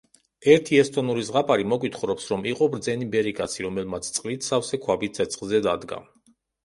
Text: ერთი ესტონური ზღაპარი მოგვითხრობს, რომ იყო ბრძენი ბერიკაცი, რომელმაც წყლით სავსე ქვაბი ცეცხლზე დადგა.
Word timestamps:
ერთი 0.51 0.77
ესტონური 0.83 1.25
ზღაპარი 1.27 1.67
მოგვითხრობს, 1.73 2.25
რომ 2.33 2.47
იყო 2.53 2.69
ბრძენი 2.77 3.09
ბერიკაცი, 3.17 3.65
რომელმაც 3.67 4.09
წყლით 4.17 4.49
სავსე 4.51 4.81
ქვაბი 4.87 5.11
ცეცხლზე 5.19 5.61
დადგა. 5.69 6.01